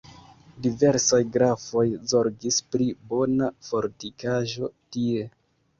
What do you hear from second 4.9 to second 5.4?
tie.